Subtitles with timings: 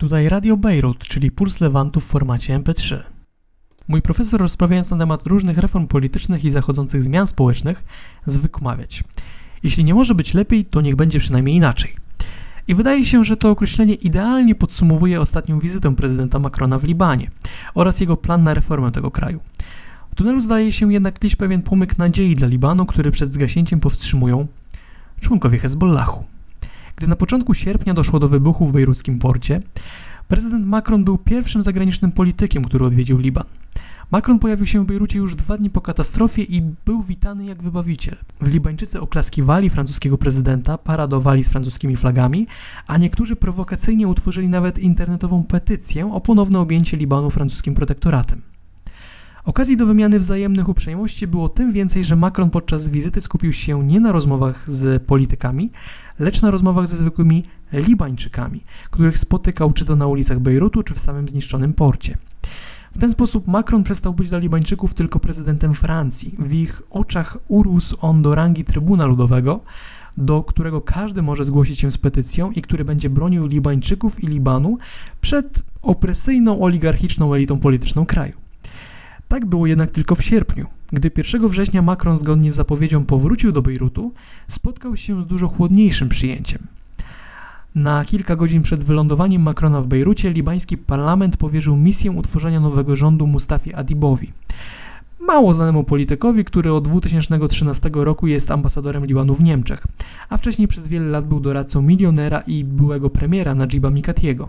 [0.00, 3.00] Tutaj Radio Beirut, czyli Puls Lewantu w formacie MP3.
[3.88, 7.84] Mój profesor rozprawiając na temat różnych reform politycznych i zachodzących zmian społecznych
[8.26, 9.04] zwykł mawiać.
[9.62, 11.96] Jeśli nie może być lepiej, to niech będzie przynajmniej inaczej.
[12.68, 17.30] I wydaje się, że to określenie idealnie podsumowuje ostatnią wizytę prezydenta Macrona w Libanie
[17.74, 19.40] oraz jego plan na reformę tego kraju.
[20.10, 24.46] W tunelu zdaje się jednak tkwić pewien pomyk nadziei dla Libanu, który przed zgaśnięciem powstrzymują
[25.20, 26.24] członkowie Hezbollahu.
[27.00, 29.62] Gdy na początku sierpnia doszło do wybuchu w bejruckim porcie,
[30.28, 33.44] prezydent Macron był pierwszym zagranicznym politykiem, który odwiedził Liban.
[34.10, 38.16] Macron pojawił się w Bejrucie już dwa dni po katastrofie i był witany jak wybawiciel.
[38.42, 42.46] Libańczycy oklaskiwali francuskiego prezydenta, paradowali z francuskimi flagami,
[42.86, 48.42] a niektórzy prowokacyjnie utworzyli nawet internetową petycję o ponowne objęcie Libanu francuskim protektoratem.
[49.50, 54.00] Okazji do wymiany wzajemnych uprzejmości było tym więcej, że Macron podczas wizyty skupił się nie
[54.00, 55.70] na rozmowach z politykami,
[56.18, 60.98] lecz na rozmowach ze zwykłymi Libańczykami, których spotykał czy to na ulicach Bejrutu, czy w
[60.98, 62.18] samym zniszczonym porcie.
[62.94, 66.34] W ten sposób Macron przestał być dla Libańczyków tylko prezydentem Francji.
[66.38, 69.60] W ich oczach urósł on do rangi Trybuna Ludowego,
[70.16, 74.78] do którego każdy może zgłosić się z petycją i który będzie bronił Libańczyków i Libanu
[75.20, 78.49] przed opresyjną oligarchiczną elitą polityczną kraju.
[79.30, 80.66] Tak było jednak tylko w sierpniu.
[80.92, 84.12] Gdy 1 września Macron zgodnie z zapowiedzią powrócił do Bejrutu,
[84.48, 86.66] spotkał się z dużo chłodniejszym przyjęciem.
[87.74, 93.26] Na kilka godzin przed wylądowaniem Macrona w Bejrucie libański parlament powierzył misję utworzenia nowego rządu
[93.26, 94.32] Mustafi Adibowi.
[95.20, 99.86] Mało znanemu politykowi, który od 2013 roku jest ambasadorem Libanu w Niemczech,
[100.28, 104.48] a wcześniej przez wiele lat był doradcą milionera i byłego premiera Najiba Mikatiego.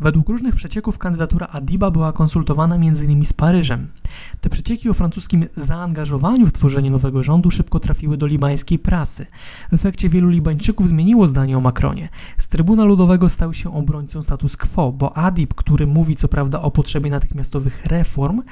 [0.00, 3.24] Według różnych przecieków kandydatura Adiba była konsultowana m.in.
[3.24, 3.88] z Paryżem.
[4.40, 9.26] Te przecieki o francuskim zaangażowaniu w tworzenie nowego rządu szybko trafiły do libańskiej prasy.
[9.70, 12.08] W efekcie wielu Libańczyków zmieniło zdanie o Macronie.
[12.38, 16.70] Z Trybuna Ludowego stał się obrońcą status quo, bo Adib, który mówi co prawda o
[16.70, 18.42] potrzebie natychmiastowych reform,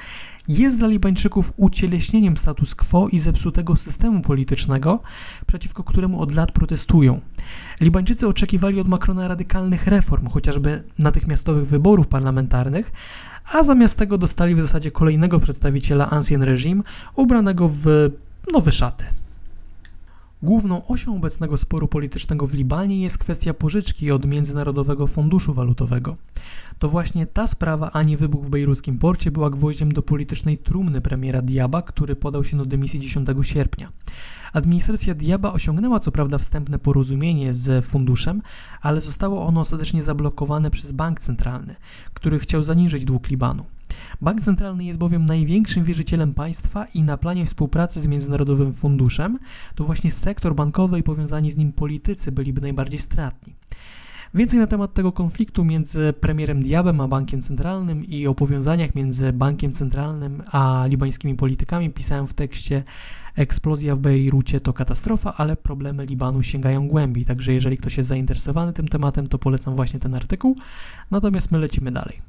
[0.47, 4.99] jest dla Libańczyków ucieleśnieniem status quo i zepsutego systemu politycznego,
[5.47, 7.21] przeciwko któremu od lat protestują.
[7.81, 12.91] Libańczycy oczekiwali od Macrona radykalnych reform, chociażby natychmiastowych wyborów parlamentarnych,
[13.53, 16.83] a zamiast tego dostali w zasadzie kolejnego przedstawiciela Ancien Regime,
[17.15, 17.85] ubranego w
[18.53, 19.05] nowe szaty.
[20.43, 26.15] Główną osią obecnego sporu politycznego w Libanie jest kwestia pożyczki od Międzynarodowego Funduszu Walutowego.
[26.79, 31.01] To właśnie ta sprawa, a nie wybuch w bejruskim porcie, była gwoździem do politycznej trumny
[31.01, 33.89] premiera Diaba, który podał się do dymisji 10 sierpnia.
[34.53, 38.41] Administracja Diaba osiągnęła co prawda wstępne porozumienie z funduszem,
[38.81, 41.75] ale zostało ono ostatecznie zablokowane przez bank centralny,
[42.13, 43.65] który chciał zaniżyć dług Libanu.
[44.21, 49.39] Bank Centralny jest bowiem największym wierzycielem państwa i na planie współpracy z Międzynarodowym Funduszem
[49.75, 53.55] to właśnie sektor bankowy i powiązani z nim politycy byliby najbardziej stratni.
[54.35, 59.33] Więcej na temat tego konfliktu między premierem Diabem a bankiem centralnym i o powiązaniach między
[59.33, 62.83] bankiem centralnym a libańskimi politykami pisałem w tekście
[63.35, 68.73] Eksplozja w Bejrucie to katastrofa, ale problemy Libanu sięgają głębiej, także jeżeli ktoś jest zainteresowany
[68.73, 70.55] tym tematem, to polecam właśnie ten artykuł.
[71.11, 72.21] Natomiast my lecimy dalej.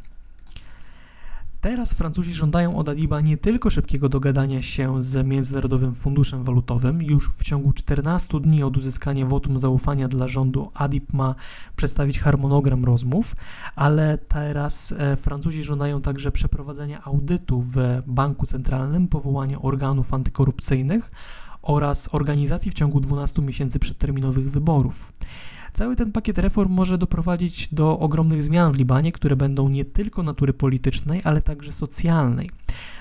[1.65, 7.03] Teraz Francuzi żądają od Adiba nie tylko szybkiego dogadania się z Międzynarodowym Funduszem Walutowym.
[7.03, 11.35] Już w ciągu 14 dni od uzyskania wotum zaufania dla rządu Adib ma
[11.77, 13.37] przedstawić harmonogram rozmów,
[13.77, 17.77] ale teraz e, Francuzi żądają także przeprowadzenia audytu w
[18.07, 21.11] Banku Centralnym, powołania organów antykorupcyjnych
[21.63, 25.13] oraz organizacji w ciągu 12 miesięcy przedterminowych wyborów.
[25.75, 30.23] Cały ten pakiet reform może doprowadzić do ogromnych zmian w Libanie, które będą nie tylko
[30.23, 32.51] natury politycznej, ale także socjalnej.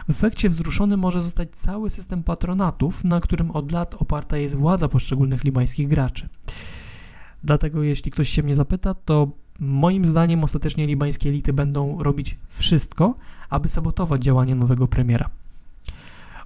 [0.07, 4.87] W efekcie wzruszony może zostać cały system patronatów, na którym od lat oparta jest władza
[4.87, 6.29] poszczególnych libańskich graczy.
[7.43, 13.15] Dlatego, jeśli ktoś się mnie zapyta, to moim zdaniem ostatecznie libańskie elity będą robić wszystko,
[13.49, 15.29] aby sabotować działania nowego premiera.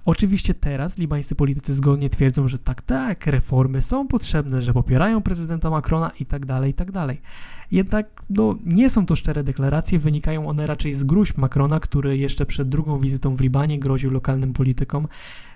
[0.08, 5.70] Oczywiście teraz libańscy politycy zgodnie twierdzą, że tak, tak, reformy są potrzebne, że popierają prezydenta
[5.70, 7.20] Macrona i tak dalej, i tak dalej.
[7.70, 12.46] Jednak no, nie są to szczere deklaracje, wynikają one raczej z gruźb Macrona, który jeszcze
[12.46, 15.08] przed drugą wizytą w Libanie groził lokalnym politykom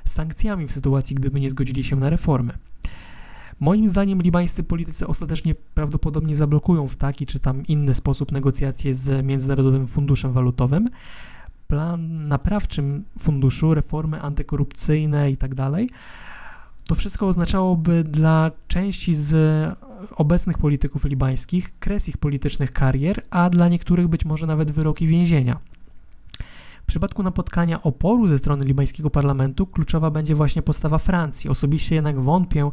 [0.04, 2.52] sankcjami w sytuacji, gdyby nie zgodzili się na reformy.
[3.60, 9.26] Moim zdaniem libańscy politycy ostatecznie prawdopodobnie zablokują w taki czy tam inny sposób negocjacje z
[9.26, 10.88] Międzynarodowym Funduszem Walutowym,
[11.72, 15.90] plan naprawczym funduszu, reformy antykorupcyjne i tak dalej,
[16.88, 19.34] to wszystko oznaczałoby dla części z
[20.16, 25.60] obecnych polityków libańskich kres ich politycznych karier, a dla niektórych być może nawet wyroki więzienia.
[26.92, 31.50] Przypadku napotkania oporu ze strony libańskiego parlamentu kluczowa będzie właśnie postawa Francji.
[31.50, 32.70] Osobiście jednak wątpię,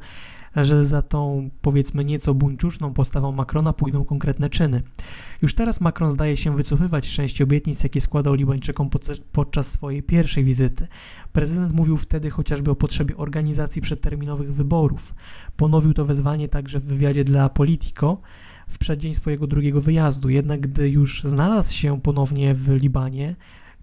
[0.55, 4.83] że za tą powiedzmy nieco buńczuczną postawą Macrona pójdą konkretne czyny.
[5.41, 8.89] Już teraz Macron zdaje się wycofywać z części obietnic, jakie składał Libańczykom
[9.31, 10.87] podczas swojej pierwszej wizyty.
[11.33, 15.13] Prezydent mówił wtedy chociażby o potrzebie organizacji przedterminowych wyborów.
[15.57, 18.21] Ponowił to wezwanie także w wywiadzie dla Politico
[18.67, 20.29] w przeddzień swojego drugiego wyjazdu.
[20.29, 23.35] Jednak gdy już znalazł się ponownie w Libanie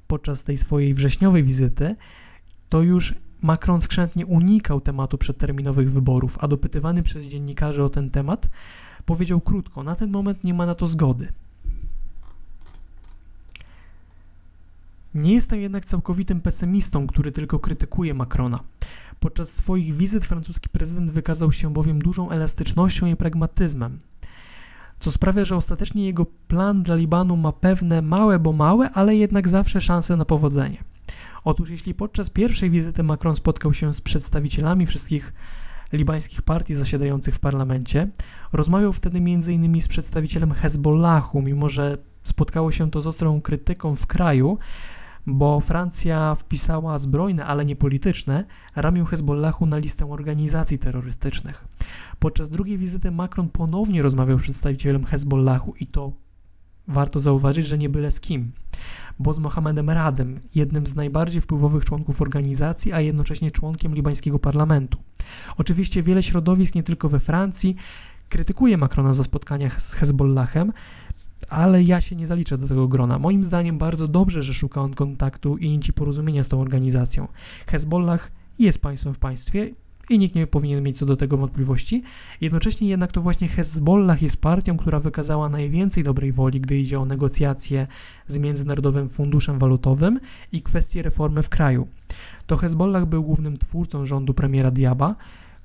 [0.06, 1.96] podczas tej swojej wrześniowej wizyty,
[2.68, 8.48] to już Macron skrzętnie unikał tematu przedterminowych wyborów, a dopytywany przez dziennikarzy o ten temat
[9.04, 11.32] powiedział krótko: Na ten moment nie ma na to zgody.
[15.14, 18.60] Nie jestem jednak całkowitym pesymistą, który tylko krytykuje Macrona.
[19.20, 23.98] Podczas swoich wizyt francuski prezydent wykazał się bowiem dużą elastycznością i pragmatyzmem,
[24.98, 29.48] co sprawia, że ostatecznie jego plan dla Libanu ma pewne małe, bo małe, ale jednak
[29.48, 30.84] zawsze szanse na powodzenie.
[31.44, 35.32] Otóż jeśli podczas pierwszej wizyty Macron spotkał się z przedstawicielami wszystkich
[35.92, 38.08] libańskich partii zasiadających w parlamencie,
[38.52, 39.82] rozmawiał wtedy m.in.
[39.82, 44.58] z przedstawicielem Hezbollahu, mimo że spotkało się to z ostrą krytyką w kraju,
[45.26, 48.44] bo Francja wpisała zbrojne, ale nie polityczne,
[48.76, 51.64] ramię Hezbollahu na listę organizacji terrorystycznych.
[52.26, 56.12] Podczas drugiej wizyty Macron ponownie rozmawiał z przedstawicielem Hezbollahu i to
[56.88, 58.52] warto zauważyć, że nie byle z kim,
[59.18, 64.98] bo z Mohamedem Radem, jednym z najbardziej wpływowych członków organizacji, a jednocześnie członkiem libańskiego parlamentu.
[65.56, 67.76] Oczywiście wiele środowisk, nie tylko we Francji,
[68.28, 70.72] krytykuje Macrona za spotkania z Hezbollahem,
[71.48, 73.18] ale ja się nie zaliczę do tego grona.
[73.18, 77.28] Moim zdaniem bardzo dobrze, że szuka on kontaktu i nici porozumienia z tą organizacją.
[77.66, 82.02] Hezbollah jest państwem w państwie i nikt nie powinien mieć co do tego wątpliwości.
[82.40, 87.04] Jednocześnie jednak to właśnie Hezbollah jest partią, która wykazała najwięcej dobrej woli, gdy idzie o
[87.04, 87.86] negocjacje
[88.26, 90.20] z Międzynarodowym Funduszem Walutowym
[90.52, 91.88] i kwestie reformy w kraju.
[92.46, 95.16] To Hezbollah był głównym twórcą rządu premiera Diaba,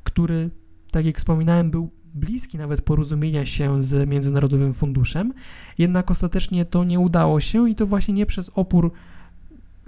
[0.03, 0.49] który,
[0.91, 5.33] tak jak wspominałem, był bliski nawet porozumienia się z Międzynarodowym Funduszem,
[5.77, 8.91] jednak ostatecznie to nie udało się i to właśnie nie przez opór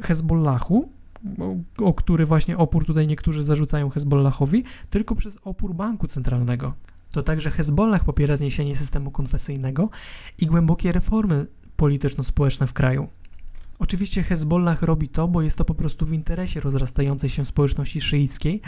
[0.01, 0.89] Hezbollahu,
[1.77, 6.73] o, który właśnie opór tutaj niektórzy zarzucają Hezbollahowi, tylko przez opór banku centralnego.
[7.11, 9.89] To także Hezbollah popiera zniesienie systemu konfesyjnego
[10.39, 13.07] i głębokie reformy polityczno-społeczne w kraju.
[13.83, 18.61] Oczywiście Hezbollah robi to, bo jest to po prostu w interesie rozrastającej się społeczności szyickiej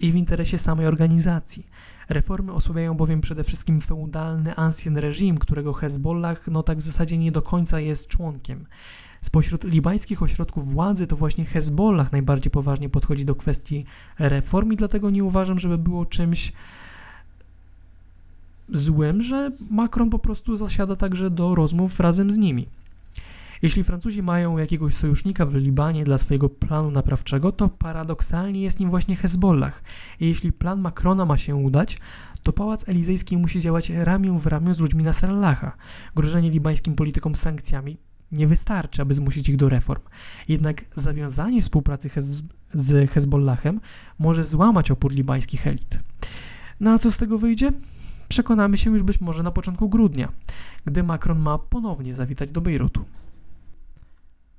[0.00, 1.66] i w interesie samej organizacji.
[2.08, 7.32] Reformy osłabiają bowiem przede wszystkim feudalny ancien reżim, którego Hezbollah no tak w zasadzie nie
[7.32, 8.66] do końca jest członkiem.
[9.22, 13.84] Spośród libańskich ośrodków władzy to właśnie Hezbollah najbardziej poważnie podchodzi do kwestii
[14.18, 16.52] reform i dlatego nie uważam, żeby było czymś
[18.68, 22.79] złym, że Macron po prostu zasiada także do rozmów razem z nimi.
[23.62, 28.90] Jeśli Francuzi mają jakiegoś sojusznika w Libanie dla swojego planu naprawczego, to paradoksalnie jest nim
[28.90, 29.82] właśnie Hezbollah.
[30.20, 31.98] I jeśli plan Macrona ma się udać,
[32.42, 35.76] to Pałac Elizejski musi działać ramię w ramię z ludźmi Nasrallaha.
[36.14, 37.96] Grożenie libańskim politykom sankcjami
[38.32, 40.02] nie wystarczy, aby zmusić ich do reform.
[40.48, 42.42] Jednak zawiązanie współpracy Hez
[42.74, 43.80] z Hezbollahem
[44.18, 46.00] może złamać opór libańskich elit.
[46.80, 47.72] No a co z tego wyjdzie?
[48.28, 50.32] Przekonamy się już być może na początku grudnia,
[50.84, 53.04] gdy Macron ma ponownie zawitać do Bejrutu.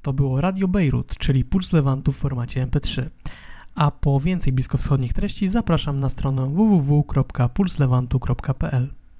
[0.01, 3.09] To było Radio Bejrut, czyli Puls Lewantu w formacie MP3.
[3.75, 9.00] A po więcej bliskowschodnich treści zapraszam na stronę www.pulslewantu.pl.